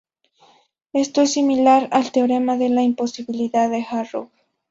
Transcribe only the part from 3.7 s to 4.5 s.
Arrow.